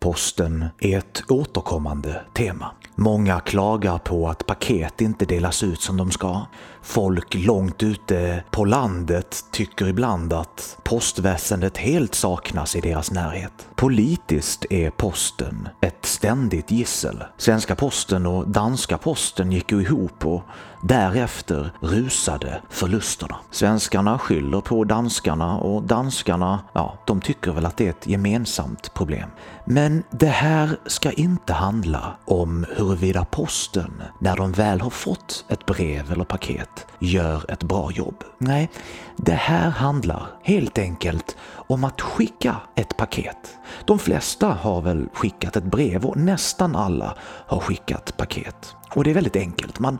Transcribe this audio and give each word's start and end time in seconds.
Posten 0.00 0.64
är 0.78 0.98
ett 0.98 1.22
återkommande 1.28 2.22
tema. 2.34 2.70
Många 2.94 3.40
klagar 3.40 3.98
på 3.98 4.28
att 4.28 4.46
paket 4.46 5.00
inte 5.00 5.24
delas 5.24 5.62
ut 5.62 5.80
som 5.80 5.96
de 5.96 6.10
ska. 6.10 6.42
Folk 6.82 7.34
långt 7.34 7.82
ute 7.82 8.44
på 8.50 8.64
landet 8.64 9.44
tycker 9.52 9.88
ibland 9.88 10.32
att 10.32 10.76
postväsendet 10.82 11.76
helt 11.76 12.14
saknas 12.14 12.76
i 12.76 12.80
deras 12.80 13.10
närhet. 13.10 13.68
Politiskt 13.74 14.66
är 14.70 14.90
posten 14.90 15.68
ett 15.80 16.06
ständigt 16.06 16.70
gissel. 16.70 17.24
Svenska 17.36 17.76
posten 17.76 18.26
och 18.26 18.48
danska 18.48 18.98
posten 18.98 19.52
gick 19.52 19.72
ju 19.72 19.80
ihop 19.82 20.26
och 20.26 20.42
därefter 20.82 21.72
rusade 21.80 22.60
förlusterna. 22.70 23.36
Svenskarna 23.50 24.18
skyller 24.18 24.60
på 24.60 24.84
danskarna 24.84 25.58
och 25.58 25.82
danskarna, 25.82 26.60
ja, 26.72 26.98
de 27.06 27.20
tycker 27.20 27.52
väl 27.52 27.66
att 27.66 27.76
det 27.76 27.86
är 27.86 27.90
ett 27.90 28.06
gemensamt 28.06 28.94
problem. 28.94 29.30
Men 29.64 29.89
men 29.90 30.02
det 30.10 30.26
här 30.26 30.76
ska 30.86 31.12
inte 31.12 31.52
handla 31.52 32.16
om 32.24 32.66
huruvida 32.76 33.24
posten, 33.24 34.02
när 34.18 34.36
de 34.36 34.52
väl 34.52 34.80
har 34.80 34.90
fått 34.90 35.44
ett 35.48 35.66
brev 35.66 36.12
eller 36.12 36.24
paket, 36.24 36.86
gör 36.98 37.50
ett 37.50 37.62
bra 37.62 37.90
jobb. 37.92 38.24
Nej, 38.38 38.70
det 39.16 39.32
här 39.32 39.70
handlar 39.70 40.26
helt 40.42 40.78
enkelt 40.78 41.36
om 41.52 41.84
att 41.84 42.00
skicka 42.00 42.56
ett 42.76 42.96
paket. 42.96 43.58
De 43.84 43.98
flesta 43.98 44.46
har 44.46 44.80
väl 44.80 45.08
skickat 45.14 45.56
ett 45.56 45.64
brev 45.64 46.04
och 46.04 46.16
nästan 46.16 46.76
alla 46.76 47.16
har 47.22 47.60
skickat 47.60 48.16
paket. 48.16 48.74
Och 48.94 49.04
det 49.04 49.10
är 49.10 49.14
väldigt 49.14 49.36
enkelt. 49.36 49.78
Man 49.78 49.98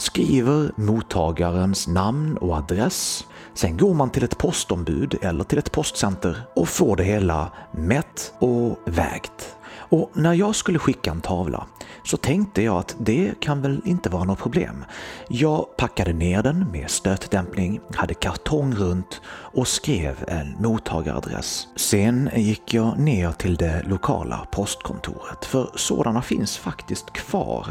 skriver 0.00 0.72
mottagarens 0.76 1.88
namn 1.88 2.36
och 2.36 2.56
adress. 2.56 3.26
Sen 3.54 3.76
går 3.76 3.94
man 3.94 4.10
till 4.10 4.24
ett 4.24 4.38
postombud 4.38 5.18
eller 5.22 5.44
till 5.44 5.58
ett 5.58 5.72
postcenter 5.72 6.42
och 6.54 6.68
får 6.68 6.96
det 6.96 7.04
hela 7.04 7.52
mätt 7.72 8.32
och 8.38 8.78
vägt. 8.86 9.56
Och 9.72 10.10
när 10.14 10.34
jag 10.34 10.54
skulle 10.54 10.78
skicka 10.78 11.10
en 11.10 11.20
tavla 11.20 11.66
så 12.04 12.16
tänkte 12.16 12.62
jag 12.62 12.76
att 12.76 12.96
det 12.98 13.40
kan 13.40 13.62
väl 13.62 13.80
inte 13.84 14.08
vara 14.08 14.24
något 14.24 14.38
problem. 14.38 14.84
Jag 15.28 15.76
packade 15.76 16.12
ner 16.12 16.42
den 16.42 16.66
med 16.72 16.90
stötdämpning, 16.90 17.80
hade 17.94 18.14
kartong 18.14 18.74
runt 18.74 19.20
och 19.26 19.68
skrev 19.68 20.24
en 20.28 20.56
mottagaradress. 20.58 21.66
Sen 21.76 22.30
gick 22.36 22.74
jag 22.74 22.98
ner 22.98 23.32
till 23.32 23.56
det 23.56 23.82
lokala 23.86 24.46
postkontoret, 24.52 25.44
för 25.44 25.70
sådana 25.74 26.22
finns 26.22 26.58
faktiskt 26.58 27.12
kvar 27.12 27.66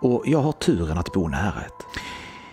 och 0.00 0.22
jag 0.26 0.38
har 0.38 0.52
turen 0.52 0.98
att 0.98 1.12
bo 1.12 1.28
nära 1.28 1.62
ett. 1.66 1.86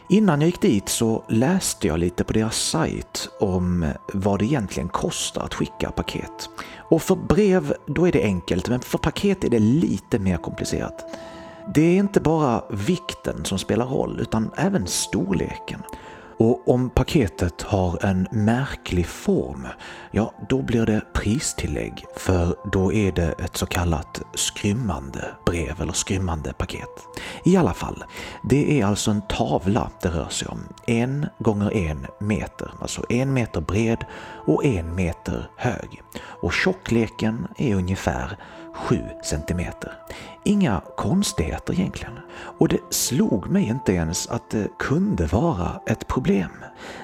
Innan 0.10 0.42
jag 0.42 0.46
gick 0.46 0.62
dit 0.62 0.90
så 0.90 1.24
läste 1.28 1.88
jag 1.88 2.00
lite 2.00 2.24
på 2.24 2.34
deras 2.34 2.58
sajt 2.58 3.30
om 3.40 3.86
vad 4.14 4.40
det 4.40 4.46
egentligen 4.46 4.90
kostar 4.90 5.42
att 5.42 5.54
skicka 5.54 5.92
paket. 5.92 6.50
Och 6.78 7.02
för 7.02 7.16
brev, 7.16 7.74
då 7.86 8.08
är 8.08 8.12
det 8.12 8.24
enkelt, 8.24 8.70
men 8.70 8.80
för 8.80 8.98
paket 8.98 9.44
är 9.44 9.50
det 9.50 9.60
lite 9.60 10.20
mer 10.20 10.38
komplicerat. 10.38 11.06
Det 11.74 11.82
är 11.82 11.96
inte 11.98 12.20
bara 12.20 12.64
vikten 12.70 13.46
som 13.46 13.60
spelar 13.60 13.86
roll, 13.86 14.20
utan 14.20 14.52
även 14.56 14.88
storleken. 14.88 15.84
Och 16.40 16.68
om 16.68 16.90
paketet 16.90 17.62
har 17.62 18.06
en 18.06 18.28
märklig 18.32 19.08
form, 19.08 19.68
ja 20.12 20.34
då 20.50 20.62
blir 20.62 20.86
det 20.86 21.02
pristillägg 21.14 22.06
för 22.16 22.56
då 22.72 22.94
är 22.94 23.12
det 23.12 23.32
ett 23.32 23.58
så 23.58 23.66
kallat 23.66 24.22
skrymmande 24.34 25.26
brev 25.46 25.82
eller 25.82 25.94
skrymmande 25.94 26.54
paket. 26.54 26.90
I 27.46 27.58
alla 27.58 27.74
fall, 27.74 28.04
det 28.50 28.82
är 28.82 28.86
alltså 28.86 29.12
en 29.12 29.22
tavla 29.22 29.92
det 30.02 30.10
rör 30.10 30.30
sig 30.30 30.48
om. 30.48 30.60
En 30.88 31.26
gånger 31.40 31.74
en 31.74 32.08
meter, 32.20 32.72
alltså 32.82 33.06
en 33.10 33.34
meter 33.34 33.62
bred 33.62 34.06
och 34.48 34.66
en 34.66 34.96
meter 34.96 35.50
hög. 35.58 36.02
Och 36.42 36.54
tjockleken 36.54 37.48
är 37.58 37.76
ungefär 37.76 38.38
7 38.74 39.00
centimeter. 39.24 39.94
Inga 40.46 40.82
konstigheter 40.98 41.74
egentligen. 41.74 42.20
Och 42.60 42.68
det 42.68 42.80
slog 42.90 43.50
mig 43.50 43.64
inte 43.64 43.94
ens 43.94 44.28
att 44.28 44.50
det 44.50 44.68
kunde 44.80 45.26
vara 45.26 45.82
ett 45.88 46.08
problem. 46.08 46.52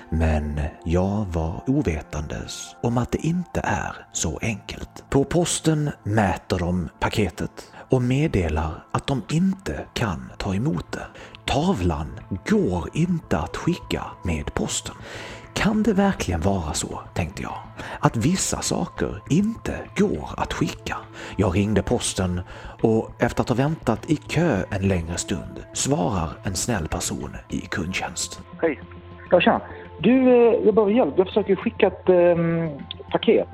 Men 0.09 0.61
jag 0.85 1.25
var 1.25 1.63
ovetandes 1.67 2.75
om 2.81 2.97
att 2.97 3.11
det 3.11 3.25
inte 3.25 3.61
är 3.63 4.07
så 4.11 4.39
enkelt. 4.41 5.03
På 5.09 5.23
posten 5.23 5.91
mäter 6.03 6.59
de 6.59 6.89
paketet 6.99 7.71
och 7.89 8.01
meddelar 8.01 8.85
att 8.91 9.07
de 9.07 9.21
inte 9.29 9.85
kan 9.93 10.31
ta 10.37 10.55
emot 10.55 10.91
det. 10.91 11.07
Tavlan 11.45 12.19
går 12.47 12.89
inte 12.93 13.37
att 13.37 13.57
skicka 13.57 14.03
med 14.23 14.53
posten. 14.53 14.95
Kan 15.63 15.83
det 15.83 15.93
verkligen 15.93 16.41
vara 16.41 16.73
så, 16.73 16.99
tänkte 17.13 17.41
jag, 17.41 17.53
att 17.99 18.17
vissa 18.17 18.61
saker 18.61 19.21
inte 19.29 19.73
går 19.95 20.29
att 20.37 20.53
skicka? 20.53 20.97
Jag 21.37 21.55
ringde 21.55 21.83
posten 21.83 22.41
och 22.81 23.09
efter 23.19 23.41
att 23.41 23.49
ha 23.49 23.55
väntat 23.55 24.11
i 24.11 24.15
kö 24.15 24.63
en 24.71 24.87
längre 24.87 25.17
stund 25.17 25.63
svarar 25.73 26.29
en 26.43 26.55
snäll 26.55 26.87
person 26.87 27.35
i 27.49 27.59
kundtjänst. 27.59 28.41
Hej. 28.61 28.79
Ja, 29.31 29.41
tjena. 29.41 29.61
Du, 29.99 30.11
eh, 30.11 30.65
jag 30.65 30.75
behöver 30.75 30.93
hjälp. 30.93 31.13
Jag 31.17 31.27
försöker 31.27 31.55
skicka 31.55 31.87
ett 31.87 32.09
eh, 32.09 32.35
paket. 33.11 33.53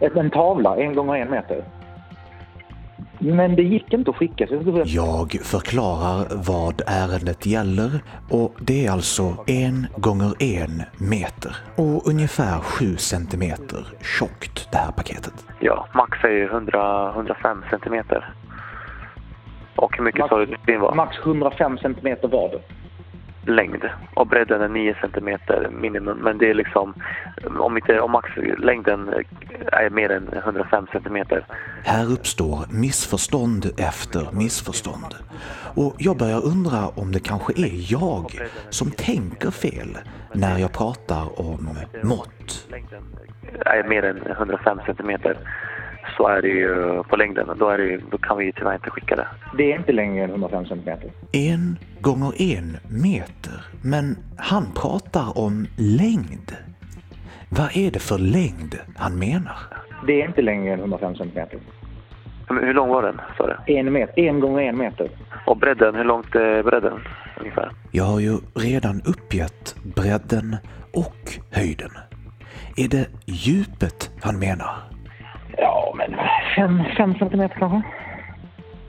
En 0.00 0.30
tavla, 0.30 0.76
en 0.76 0.94
gånger 0.94 1.14
en 1.14 1.30
meter. 1.30 1.64
Men 3.22 3.56
det 3.56 3.62
gick 3.62 3.92
inte 3.92 4.10
att 4.10 4.16
skicka. 4.16 4.46
Så 4.46 4.82
jag 4.84 5.38
förklarar 5.42 6.26
vad 6.46 6.82
ärendet 6.86 7.46
gäller 7.46 7.90
och 8.30 8.54
det 8.60 8.86
är 8.86 8.90
alltså 8.90 9.36
en 9.46 9.86
gånger 9.96 10.42
en 10.42 10.82
meter 10.98 11.56
och 11.76 12.08
ungefär 12.08 12.58
sju 12.58 12.96
centimeter 12.96 13.86
tjockt 14.18 14.68
det 14.72 14.78
här 14.78 14.92
paketet. 14.92 15.46
Ja, 15.60 15.86
max 15.94 16.24
är 16.24 16.44
100, 16.44 17.12
105 17.14 17.64
centimeter. 17.70 18.34
Och 19.76 19.96
hur 19.96 20.04
mycket 20.04 20.18
max, 20.18 20.30
sa 20.30 20.38
du 20.38 20.56
din 20.66 20.80
var? 20.80 20.94
Max 20.94 21.16
105 21.24 21.78
centimeter 21.78 22.28
var 22.28 22.48
det 22.48 22.81
längd 23.46 23.90
och 24.14 24.26
bredden 24.26 24.60
är 24.60 24.68
9 24.68 24.94
cm 25.00 25.38
minimum. 25.80 26.18
Men 26.18 26.38
det 26.38 26.50
är 26.50 26.54
liksom, 26.54 26.94
om, 27.58 27.76
inte, 27.76 28.00
om 28.00 28.10
maxlängden 28.10 29.14
är 29.72 29.90
mer 29.90 30.10
än 30.10 30.28
105 30.32 30.86
cm. 30.92 31.26
Här 31.84 32.12
uppstår 32.12 32.58
missförstånd 32.70 33.66
efter 33.78 34.32
missförstånd. 34.32 35.14
Och 35.74 35.94
jag 35.98 36.16
börjar 36.16 36.46
undra 36.46 36.88
om 36.88 37.12
det 37.12 37.20
kanske 37.20 37.52
är 37.52 37.92
jag 37.92 38.48
som 38.70 38.90
tänker 38.90 39.50
fel 39.50 39.98
när 40.32 40.58
jag 40.58 40.72
pratar 40.72 41.40
om 41.40 41.68
mått. 42.02 42.68
Är 43.66 43.88
mer 43.88 44.04
än 44.04 44.26
105 44.26 44.80
cm 44.86 45.18
så 46.22 46.28
är 46.28 46.42
det 46.42 46.48
ju 46.48 47.02
på 47.02 47.16
längden. 47.16 47.46
Då, 47.58 47.68
är 47.68 47.78
det, 47.78 48.00
då 48.10 48.18
kan 48.18 48.38
vi 48.38 48.52
tyvärr 48.52 48.74
inte 48.74 48.90
skicka 48.90 49.16
det. 49.16 49.26
Det 49.58 49.72
är 49.72 49.78
inte 49.78 49.92
längre 49.92 50.24
än 50.24 50.30
105 50.30 50.66
cm. 50.66 50.98
En 51.32 51.78
gånger 52.00 52.42
en 52.42 52.76
meter. 52.88 53.64
Men 53.84 54.16
han 54.36 54.64
pratar 54.82 55.38
om 55.38 55.66
längd. 55.78 56.56
Vad 57.48 57.76
är 57.76 57.90
det 57.90 57.98
för 57.98 58.18
längd 58.18 58.74
han 58.96 59.18
menar? 59.18 59.56
Det 60.06 60.22
är 60.22 60.28
inte 60.28 60.42
längre 60.42 60.72
än 60.72 60.80
105 60.80 61.14
cm. 61.16 61.46
Men 62.48 62.64
hur 62.64 62.74
lång 62.74 62.88
var 62.88 63.02
den, 63.02 63.20
sa 63.36 63.46
du? 63.46 63.74
En, 63.74 63.92
meter, 63.92 64.18
en 64.22 64.40
gånger 64.40 64.62
en 64.62 64.78
meter. 64.78 65.08
Och 65.46 65.56
bredden, 65.56 65.94
hur 65.94 66.04
långt 66.04 66.34
är 66.34 66.62
bredden 66.62 67.00
ungefär? 67.40 67.72
Jag 67.90 68.04
har 68.04 68.20
ju 68.20 68.38
redan 68.54 69.02
uppgett 69.04 69.76
bredden 69.96 70.56
och 70.92 71.38
höjden. 71.50 71.90
Är 72.76 72.88
det 72.88 73.06
djupet 73.26 74.10
han 74.20 74.38
menar? 74.38 74.91
Fem, 76.56 76.82
fem 76.96 77.14
centimeter 77.14 77.56
kanske. 77.58 77.82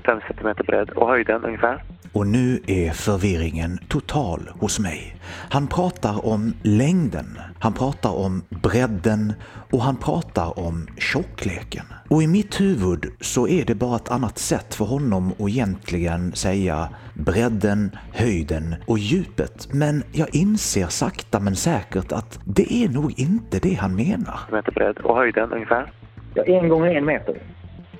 Fem 0.05 0.19
centimeter 0.27 0.63
bredd. 0.63 0.89
Och 0.89 1.07
höjden 1.07 1.43
ungefär? 1.43 1.83
Och 2.13 2.27
nu 2.27 2.59
är 2.67 2.91
förvirringen 2.91 3.77
total 3.87 4.49
hos 4.59 4.79
mig. 4.79 5.15
Han 5.49 5.67
pratar 5.67 6.25
om 6.25 6.53
längden, 6.63 7.25
han 7.59 7.73
pratar 7.73 8.25
om 8.25 8.41
bredden 8.49 9.33
och 9.71 9.81
han 9.81 9.95
pratar 9.95 10.59
om 10.59 10.87
tjockleken. 10.97 11.85
Och 12.09 12.23
i 12.23 12.27
mitt 12.27 12.61
huvud 12.61 13.05
så 13.21 13.47
är 13.47 13.65
det 13.65 13.75
bara 13.75 13.95
ett 13.95 14.11
annat 14.11 14.37
sätt 14.37 14.75
för 14.75 14.85
honom 14.85 15.31
att 15.31 15.49
egentligen 15.49 16.31
säga 16.31 16.89
bredden, 17.13 17.91
höjden 18.13 18.75
och 18.87 18.99
djupet. 18.99 19.67
Men 19.73 20.03
jag 20.11 20.35
inser 20.35 20.87
sakta 20.87 21.39
men 21.39 21.55
säkert 21.55 22.11
att 22.11 22.39
det 22.45 22.73
är 22.73 22.89
nog 22.89 23.19
inte 23.19 23.59
det 23.59 23.73
han 23.73 23.95
menar. 23.95 24.39
Meter 24.51 24.71
bredd. 24.71 24.97
Och 24.97 25.17
höjden 25.17 25.51
ungefär? 25.51 25.91
Ja, 26.33 26.43
en 26.43 26.69
gånger 26.69 26.95
en 26.95 27.05
meter. 27.05 27.35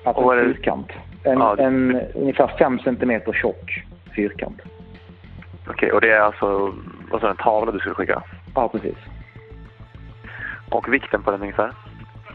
Alltså 0.04 0.22
och 0.22 0.38
en 0.38 0.54
fyrkant. 0.54 0.92
En, 1.24 1.38
ja, 1.38 1.56
en 1.58 2.00
ungefär 2.14 2.46
fem 2.58 2.78
centimeter 2.78 3.32
tjock 3.32 3.84
fyrkant. 4.16 4.60
Okej, 5.66 5.72
okay, 5.72 5.90
och 5.90 6.00
det 6.00 6.10
är 6.10 6.20
alltså 6.20 6.74
vad 7.10 7.24
en 7.24 7.36
tavla 7.36 7.72
du 7.72 7.78
skulle 7.78 7.94
skicka? 7.94 8.22
Ja, 8.54 8.68
precis. 8.68 8.96
Och 10.70 10.92
vikten 10.92 11.22
på 11.22 11.30
den 11.30 11.40
ungefär? 11.40 11.72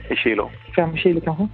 I 0.10 0.16
kilo? 0.16 0.50
Fem 0.76 0.98
kilo 0.98 1.22
kanske. 1.22 1.48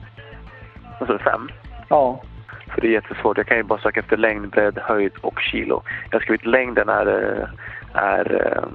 Alltså 0.99 1.17
fem? 1.17 1.49
Ja. 1.89 2.21
För 2.67 2.81
det 2.81 2.87
är 2.87 2.91
jättesvårt. 2.91 3.37
Jag 3.37 3.47
kan 3.47 3.57
ju 3.57 3.63
bara 3.63 3.79
söka 3.79 3.99
efter 3.99 4.17
längd, 4.17 4.49
bredd, 4.49 4.77
höjd 4.77 5.11
och 5.21 5.39
kilo. 5.39 5.81
Jag 6.09 6.19
har 6.19 6.21
skrivit 6.23 6.45
längden 6.45 6.89
är... 6.89 7.07
är 7.93 8.65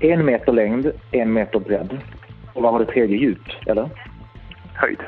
en 0.00 0.24
meter 0.24 0.52
längd, 0.52 0.92
en 1.10 1.32
meter 1.32 1.58
bredd. 1.58 1.98
Och 2.52 2.62
vad 2.62 2.72
var 2.72 2.80
det 2.80 2.92
tredje? 2.92 3.16
Djup, 3.16 3.42
eller? 3.66 3.88
Höjd. 4.80 5.00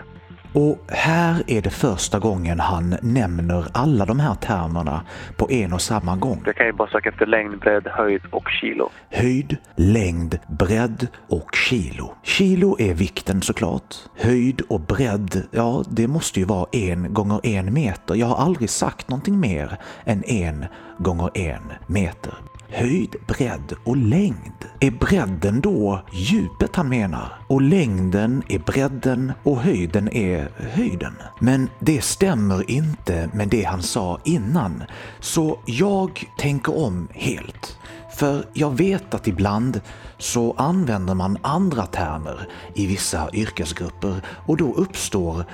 Och 0.55 0.79
här 0.89 1.43
är 1.47 1.63
det 1.63 1.71
första 1.71 2.19
gången 2.19 2.61
han 2.61 2.97
nämner 3.03 3.67
alla 3.73 4.05
de 4.07 4.21
här 4.21 4.35
termerna 4.35 5.03
på 5.37 5.51
en 5.51 5.73
och 5.73 5.81
samma 5.81 6.17
gång. 6.17 6.43
Jag 6.47 6.57
kan 6.57 6.67
ju 6.67 6.73
bara 6.73 6.89
söka 6.89 7.09
efter 7.09 7.27
längd, 7.27 7.59
bredd, 7.59 7.87
höjd 7.87 8.23
och 8.31 8.49
kilo. 8.61 8.91
Höjd, 9.11 9.57
längd, 9.77 10.39
bredd 10.47 11.07
och 11.29 11.55
kilo. 11.55 12.15
Kilo 12.23 12.77
är 12.81 12.95
vikten 12.95 13.43
såklart. 13.43 13.95
Höjd 14.17 14.61
och 14.69 14.81
bredd, 14.81 15.43
ja 15.51 15.85
det 15.91 16.09
måste 16.09 16.41
ju 16.41 16.47
vara 16.47 16.67
en 16.73 17.15
gånger 17.15 17.41
en 17.43 17.75
meter. 17.75 18.15
Jag 18.15 18.27
har 18.27 18.37
aldrig 18.37 18.71
sagt 18.71 19.09
någonting 19.09 19.41
mer 19.41 19.79
än 20.05 20.25
en 20.25 20.65
gånger 20.99 21.31
en 21.35 21.73
meter 21.87 22.35
höjd, 22.73 23.17
bredd 23.27 23.75
och 23.85 23.97
längd. 23.97 24.65
Är 24.81 24.91
bredden 24.91 25.61
då 25.61 26.03
djupet 26.13 26.77
han 26.77 26.89
menar? 26.89 27.33
Och 27.49 27.63
längden 27.63 28.43
är 28.49 28.59
bredden 28.59 29.33
och 29.43 29.61
höjden 29.61 30.09
är 30.13 30.51
höjden. 30.57 31.15
Men 31.41 31.69
det 31.79 32.05
stämmer 32.05 32.71
inte 32.71 33.31
med 33.35 33.49
det 33.49 33.63
han 33.63 33.83
sa 33.83 34.21
innan, 34.25 34.83
så 35.21 35.59
jag 35.67 36.25
tänker 36.39 36.79
om 36.85 37.09
helt. 37.13 37.79
För 38.15 38.45
jag 38.53 38.71
vet 38.77 39.15
att 39.15 39.29
ibland 39.29 39.81
så 40.19 40.55
använder 40.59 41.15
man 41.15 41.39
andra 41.43 41.87
termer 41.87 42.49
i 42.75 42.87
vissa 42.87 43.31
yrkesgrupper 43.33 44.21
och 44.47 44.57
då 44.57 44.75
uppstår 44.75 45.45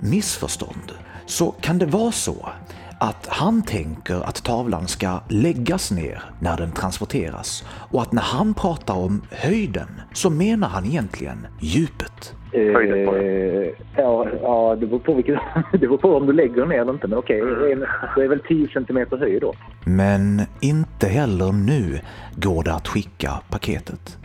missförstånd. 0.00 0.92
Så 1.26 1.50
kan 1.50 1.78
det 1.78 1.86
vara 1.86 2.12
så 2.12 2.48
att 2.98 3.26
han 3.28 3.62
tänker 3.62 4.14
att 4.14 4.44
tavlan 4.44 4.88
ska 4.88 5.20
läggas 5.28 5.90
ner 5.90 6.22
när 6.40 6.56
den 6.56 6.72
transporteras 6.72 7.64
och 7.90 8.02
att 8.02 8.12
när 8.12 8.22
han 8.22 8.54
pratar 8.54 8.94
om 8.94 9.22
höjden 9.30 9.88
så 10.12 10.30
menar 10.30 10.68
han 10.68 10.84
egentligen 10.84 11.46
djupet. 11.60 12.34
Höjden 12.52 13.06
på 13.06 13.14
den. 13.14 13.24
Eh, 13.24 13.68
ja, 13.96 14.26
ja, 14.42 14.76
det 14.80 14.86
beror 14.86 14.98
på, 14.98 15.14
vilket, 15.14 15.38
det 15.72 15.78
beror 15.78 15.98
på 15.98 16.16
om 16.16 16.26
du 16.26 16.32
lägger 16.32 16.56
den 16.56 16.68
ner 16.68 16.80
eller 16.80 16.92
inte. 16.92 17.08
Men 17.08 17.18
okej, 17.18 17.42
okay, 17.42 17.74
det 18.16 18.24
är 18.24 18.28
väl 18.28 18.40
10 18.48 18.68
centimeter 18.68 19.16
höjd 19.16 19.40
då. 19.40 19.52
Men 19.84 20.42
inte 20.60 21.08
heller 21.08 21.52
nu 21.52 22.00
går 22.36 22.64
det 22.64 22.74
att 22.74 22.88
skicka 22.88 23.30
paketet. 23.50 24.18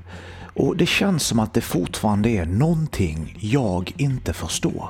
Och 0.53 0.77
det 0.77 0.85
känns 0.85 1.27
som 1.27 1.39
att 1.39 1.53
det 1.53 1.62
fortfarande 1.62 2.29
är 2.29 2.45
någonting 2.45 3.38
jag 3.39 3.91
inte 3.97 4.33
förstår. 4.33 4.89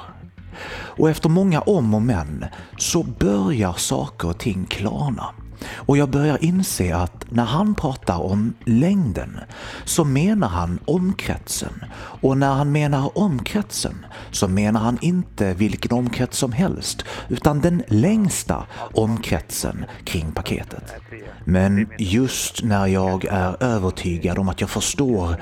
Och 0.71 1.09
efter 1.09 1.29
många 1.29 1.61
om 1.61 1.93
och 1.93 2.01
men 2.01 2.45
så 2.77 3.03
börjar 3.03 3.73
saker 3.73 4.27
och 4.27 4.37
ting 4.37 4.65
klarna. 4.65 5.33
Och 5.73 5.97
jag 5.97 6.09
börjar 6.09 6.43
inse 6.43 6.95
att 6.95 7.25
när 7.29 7.45
han 7.45 7.75
pratar 7.75 8.21
om 8.21 8.53
längden 8.65 9.39
så 9.85 10.03
menar 10.03 10.47
han 10.47 10.79
omkretsen. 10.85 11.83
Och 11.93 12.37
när 12.37 12.53
han 12.53 12.71
menar 12.71 13.17
omkretsen 13.17 14.05
så 14.31 14.47
menar 14.47 14.79
han 14.79 14.97
inte 15.01 15.53
vilken 15.53 15.91
omkrets 15.91 16.37
som 16.37 16.51
helst 16.51 17.05
utan 17.29 17.61
den 17.61 17.83
längsta 17.87 18.65
omkretsen 18.93 19.85
kring 20.03 20.31
paketet. 20.31 20.93
Men 21.45 21.89
just 21.97 22.63
när 22.63 22.87
jag 22.87 23.25
är 23.25 23.63
övertygad 23.63 24.37
om 24.37 24.49
att 24.49 24.61
jag 24.61 24.69
förstår 24.69 25.35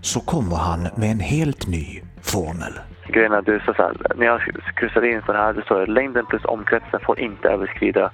så 0.00 0.20
kommer 0.20 0.56
han 0.56 0.88
med 0.96 1.10
en 1.10 1.20
helt 1.20 1.66
ny 1.66 2.02
formel 2.20 2.72
grejen 3.08 3.32
är 3.32 3.38
att 3.38 3.46
du 3.46 3.60
sa 3.66 3.74
så 3.74 3.82
här, 3.82 3.96
när 4.16 4.26
jag 4.26 4.40
kryssade 4.76 5.10
in 5.10 5.22
för 5.22 5.32
det 5.32 5.38
här, 5.38 5.52
det 5.52 5.62
står 5.62 5.86
längden 5.86 6.26
plus 6.26 6.44
omkretsen 6.44 7.00
får 7.06 7.20
inte 7.20 7.48
överskrida 7.48 8.10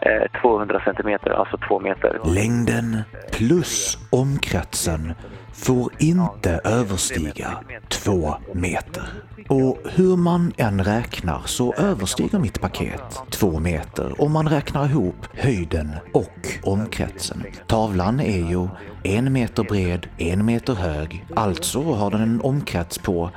eh, 0.00 0.40
200 0.40 0.82
centimeter, 0.84 1.30
alltså 1.30 1.58
två 1.68 1.80
meter. 1.80 2.20
Längden 2.34 3.02
plus 3.32 3.98
omkretsen 4.10 5.14
får 5.56 5.92
inte 5.98 6.60
överstiga 6.64 7.58
två 7.88 8.34
meter. 8.52 9.02
Och 9.48 9.78
hur 9.84 10.16
man 10.16 10.52
än 10.56 10.84
räknar 10.84 11.40
så 11.44 11.74
överstiger 11.74 12.38
mitt 12.38 12.60
paket 12.60 13.22
två 13.30 13.60
meter 13.60 14.20
om 14.22 14.32
man 14.32 14.48
räknar 14.48 14.84
ihop 14.84 15.26
höjden 15.32 15.90
och 16.12 16.48
omkretsen. 16.62 17.42
Tavlan 17.66 18.20
är 18.20 18.50
ju 18.50 18.68
en 19.04 19.32
meter 19.32 19.62
bred, 19.62 20.06
en 20.18 20.44
meter 20.44 20.74
hög, 20.74 21.26
alltså 21.36 21.82
har 21.82 22.10
den 22.10 22.20
en 22.20 22.40
omkrets 22.40 22.98
på 22.98 23.30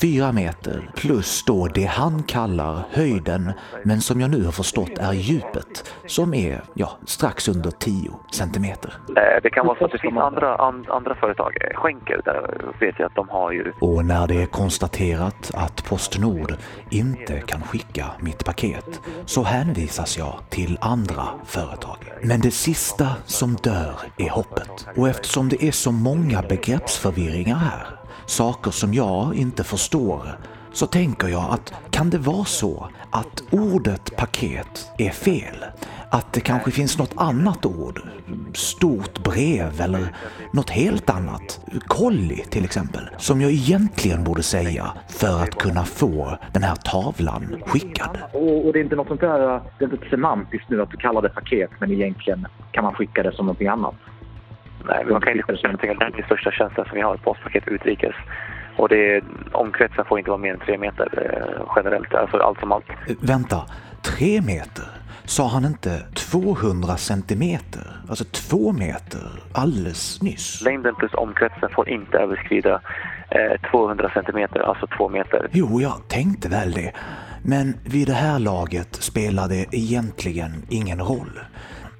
fyra 0.00 0.32
meter 0.32 0.90
plus 0.96 1.44
då 1.44 1.66
det 1.66 1.84
han 1.84 2.22
kallar 2.22 2.82
höjden, 2.90 3.52
men 3.84 4.00
som 4.00 4.20
jag 4.20 4.30
nu 4.30 4.44
har 4.44 4.52
förstått 4.52 4.98
är 4.98 5.12
djupet, 5.12 5.94
som 6.06 6.34
är 6.34 6.60
ja, 6.74 6.90
strax 7.06 7.48
under 7.48 7.70
10 7.70 8.10
centimeter. 8.32 8.92
Eh, 9.08 9.42
det 9.42 9.50
kan 9.50 9.66
vara 9.66 9.78
så 9.78 9.84
att 9.84 9.92
det 9.92 9.98
finns 9.98 10.18
andra, 10.18 10.56
andra 10.88 11.14
företag, 11.14 11.56
skänker, 11.74 12.20
där 12.24 12.72
vet 12.80 12.98
jag 12.98 13.06
att 13.06 13.14
de 13.14 13.28
har 13.28 13.52
ju... 13.52 13.72
Och 13.80 14.04
när 14.04 14.26
det 14.26 14.42
är 14.42 14.46
konstaterat 14.46 15.50
att 15.54 15.84
Postnord 15.84 16.54
inte 16.90 17.40
kan 17.40 17.62
skicka 17.62 18.06
mitt 18.20 18.44
paket 18.44 19.00
så 19.26 19.42
hänvisas 19.42 20.18
jag 20.18 20.40
till 20.48 20.78
andra 20.80 21.24
företag. 21.44 21.96
Men 22.22 22.40
det 22.40 22.50
sista 22.50 23.06
som 23.24 23.54
dör 23.54 23.94
är 24.18 24.30
hoppet. 24.30 24.88
Och 24.96 25.08
eftersom 25.08 25.48
det 25.48 25.64
är 25.64 25.72
så 25.72 25.92
många 25.92 26.42
begreppsförvirringar 26.42 27.56
här 27.56 27.86
saker 28.26 28.70
som 28.70 28.94
jag 28.94 29.34
inte 29.34 29.64
förstår, 29.64 30.38
så 30.72 30.86
tänker 30.86 31.28
jag 31.28 31.50
att 31.50 31.74
kan 31.90 32.10
det 32.10 32.18
vara 32.18 32.44
så 32.44 32.88
att 33.10 33.42
ordet 33.50 34.16
paket 34.16 34.92
är 34.98 35.10
fel? 35.10 35.56
Att 36.10 36.32
det 36.32 36.40
kanske 36.40 36.70
finns 36.70 36.98
något 36.98 37.14
annat 37.16 37.66
ord? 37.66 38.00
Stort 38.54 39.18
brev 39.18 39.80
eller 39.80 40.02
något 40.52 40.70
helt 40.70 41.10
annat? 41.10 41.60
Kolli 41.86 42.36
till 42.36 42.64
exempel, 42.64 43.02
som 43.16 43.40
jag 43.40 43.50
egentligen 43.50 44.24
borde 44.24 44.42
säga 44.42 44.92
för 45.08 45.42
att 45.42 45.54
kunna 45.54 45.84
få 45.84 46.38
den 46.52 46.62
här 46.62 46.74
tavlan 46.74 47.62
skickad. 47.66 48.18
Och, 48.32 48.66
och 48.66 48.72
det 48.72 48.78
är 48.78 48.84
inte 48.84 48.96
något 48.96 49.08
sånt 49.08 49.20
där, 49.20 49.60
det 49.78 49.84
är 49.84 49.92
inte 49.92 50.10
semantiskt 50.10 50.68
nu 50.70 50.82
att 50.82 50.90
du 50.90 50.96
kallar 50.96 51.22
det 51.22 51.28
paket 51.28 51.70
men 51.78 51.92
egentligen 51.92 52.46
kan 52.72 52.84
man 52.84 52.94
skicka 52.94 53.22
det 53.22 53.32
som 53.32 53.46
någonting 53.46 53.68
annat. 53.68 53.94
Nej, 54.88 55.04
man 55.10 55.20
kan 55.20 55.32
inte 55.32 55.52
skicka 55.52 55.68
någonting. 55.68 55.98
Det 55.98 56.04
är 56.04 56.10
den 56.10 56.24
största 56.26 56.50
tjänsten 56.50 56.84
som 56.84 56.94
vi 56.94 57.00
har, 57.00 57.16
postpaket 57.16 57.68
utrikes. 57.68 58.14
Och 58.76 58.88
det 58.88 59.24
omkretsen 59.52 60.04
får 60.04 60.18
inte 60.18 60.30
vara 60.30 60.40
mer 60.40 60.52
än 60.52 60.60
tre 60.60 60.78
meter 60.78 61.08
eh, 61.22 61.72
generellt, 61.76 62.14
alltså 62.14 62.36
allt 62.36 62.60
som 62.60 62.72
allt. 62.72 62.90
Eh, 62.90 63.16
vänta, 63.20 63.62
tre 64.02 64.40
meter? 64.40 64.84
Sa 65.24 65.48
han 65.48 65.64
inte 65.64 66.02
200 66.14 66.96
centimeter? 66.96 67.82
Alltså 68.08 68.24
två 68.24 68.72
meter 68.72 69.20
alldeles 69.52 70.22
nyss? 70.22 70.62
Längden 70.64 70.94
plus 70.94 71.14
omkretsen 71.14 71.68
får 71.74 71.88
inte 71.88 72.18
överskrida 72.18 72.80
eh, 73.30 73.70
200 73.70 74.10
centimeter, 74.14 74.60
alltså 74.60 74.86
två 74.86 75.08
meter. 75.08 75.48
Jo, 75.52 75.80
jag 75.80 76.08
tänkte 76.08 76.48
väl 76.48 76.72
det. 76.72 76.92
Men 77.44 77.74
vid 77.84 78.06
det 78.06 78.14
här 78.14 78.38
laget 78.38 78.94
spelar 78.94 79.48
det 79.48 79.66
egentligen 79.72 80.52
ingen 80.68 80.98
roll. 81.00 81.40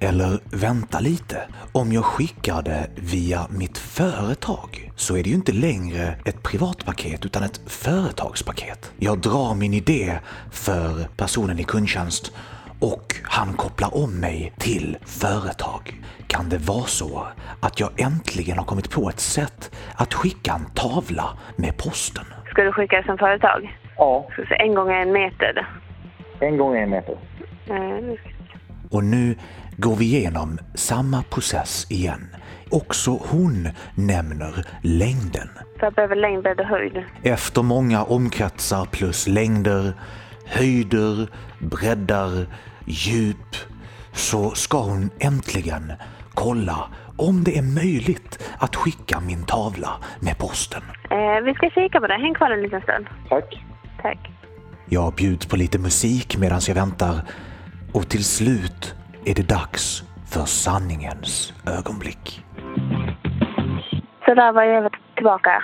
Eller 0.03 0.39
vänta 0.51 0.99
lite, 0.99 1.37
om 1.71 1.91
jag 1.93 2.05
skickar 2.05 2.61
det 2.61 2.87
via 2.95 3.47
mitt 3.49 3.77
företag 3.77 4.91
så 4.95 5.17
är 5.17 5.23
det 5.23 5.29
ju 5.29 5.35
inte 5.35 5.51
längre 5.51 6.15
ett 6.25 6.43
privatpaket 6.43 7.25
utan 7.25 7.43
ett 7.43 7.61
företagspaket. 7.67 8.91
Jag 8.97 9.19
drar 9.19 9.55
min 9.55 9.73
idé 9.73 10.19
för 10.51 11.07
personen 11.17 11.59
i 11.59 11.63
kundtjänst 11.63 12.33
och 12.79 13.15
han 13.23 13.53
kopplar 13.53 13.97
om 14.03 14.19
mig 14.19 14.53
till 14.57 14.97
företag. 15.05 16.01
Kan 16.27 16.49
det 16.49 16.57
vara 16.57 16.85
så 16.85 17.27
att 17.59 17.79
jag 17.79 17.89
äntligen 17.97 18.57
har 18.57 18.65
kommit 18.65 18.91
på 18.91 19.09
ett 19.09 19.19
sätt 19.19 19.75
att 19.95 20.13
skicka 20.13 20.53
en 20.53 20.65
tavla 20.65 21.29
med 21.55 21.77
posten? 21.77 22.25
Ska 22.51 22.63
du 22.63 22.71
skicka 22.71 22.97
det 22.97 23.05
som 23.05 23.17
företag? 23.17 23.77
Ja. 23.97 24.27
Så 24.35 24.53
en 24.59 24.75
gång 24.75 24.91
en 24.91 25.11
meter? 25.11 25.67
En 26.39 26.57
gång 26.57 26.77
en 26.77 26.89
meter. 26.89 27.17
Mm. 27.69 28.17
Och 28.93 29.03
nu 29.03 29.35
går 29.77 29.95
vi 29.95 30.05
igenom 30.05 30.59
samma 30.75 31.23
process 31.23 31.91
igen. 31.91 32.27
Också 32.69 33.11
hon 33.11 33.69
nämner 33.95 34.65
längden. 34.81 35.49
Jag 35.79 35.93
behöver 35.93 36.15
längd, 36.15 36.43
bredd 36.43 36.59
och 36.59 36.65
höjd. 36.65 37.03
Efter 37.23 37.61
många 37.61 38.03
omkretsar 38.03 38.85
plus 38.85 39.27
längder, 39.27 39.93
höjder, 40.45 41.27
breddar, 41.59 42.45
djup 42.85 43.55
så 44.11 44.49
ska 44.51 44.81
hon 44.81 45.09
äntligen 45.19 45.93
kolla 46.33 46.89
om 47.17 47.43
det 47.43 47.57
är 47.57 47.61
möjligt 47.61 48.51
att 48.57 48.75
skicka 48.75 49.19
min 49.19 49.45
tavla 49.45 49.89
med 50.19 50.37
posten. 50.37 50.81
Eh, 51.09 51.43
vi 51.43 51.53
ska 51.53 51.69
kika 51.69 51.99
på 51.99 52.07
det. 52.07 52.13
Häng 52.13 52.33
kvar 52.33 52.51
en 52.51 52.61
liten 52.61 52.81
stund. 52.81 53.05
Tack. 53.29 53.65
Tack. 54.01 54.29
Jag 54.85 55.13
bjuds 55.13 55.45
på 55.45 55.55
lite 55.55 55.79
musik 55.79 56.37
medan 56.37 56.59
jag 56.67 56.75
väntar 56.75 57.21
och 57.93 58.09
till 58.09 58.23
slut 58.23 58.95
är 59.25 59.35
det 59.35 59.49
dags 59.49 60.03
för 60.33 60.45
sanningens 60.45 61.53
ögonblick. 61.67 62.43
Så 64.25 64.33
där 64.33 64.51
var 64.51 64.63
jag 64.63 64.95
tillbaka. 65.15 65.63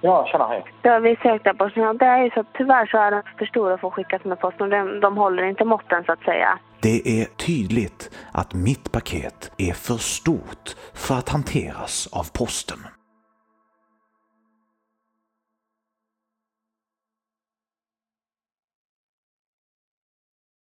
Ja, 0.00 0.26
tjena, 0.32 0.46
hej. 0.48 0.64
Har 0.82 1.00
vi 1.00 1.16
sökt 1.16 1.44
där 1.44 1.54
på 1.54 1.92
Det 1.98 2.04
är 2.04 2.24
ju 2.24 2.30
så 2.30 2.40
att 2.40 2.52
tyvärr 2.54 2.86
så 2.86 2.98
är 2.98 3.10
de 3.10 3.22
för 3.38 3.46
stora 3.46 3.78
för 3.78 3.88
att 3.88 3.94
skickas 3.94 4.24
med 4.24 4.40
posten. 4.40 4.70
De, 4.70 5.00
de 5.00 5.16
håller 5.16 5.42
inte 5.42 5.64
måtten 5.64 6.04
så 6.06 6.12
att 6.12 6.22
säga. 6.22 6.58
Det 6.82 7.20
är 7.20 7.24
tydligt 7.24 8.10
att 8.32 8.54
mitt 8.54 8.92
paket 8.92 9.52
är 9.58 9.72
för 9.72 9.94
stort 9.94 10.76
för 10.94 11.14
att 11.14 11.28
hanteras 11.28 12.08
av 12.12 12.38
posten. 12.38 12.78